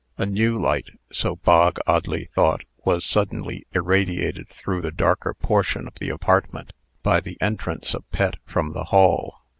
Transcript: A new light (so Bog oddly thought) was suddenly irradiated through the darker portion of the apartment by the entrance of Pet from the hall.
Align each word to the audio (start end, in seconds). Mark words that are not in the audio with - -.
A 0.17 0.25
new 0.25 0.59
light 0.59 0.87
(so 1.11 1.35
Bog 1.35 1.77
oddly 1.85 2.27
thought) 2.33 2.63
was 2.83 3.05
suddenly 3.05 3.67
irradiated 3.71 4.49
through 4.49 4.81
the 4.81 4.89
darker 4.89 5.35
portion 5.35 5.87
of 5.87 5.93
the 5.99 6.09
apartment 6.09 6.73
by 7.03 7.19
the 7.19 7.37
entrance 7.39 7.93
of 7.93 8.09
Pet 8.09 8.37
from 8.43 8.73
the 8.73 8.85
hall. 8.85 9.43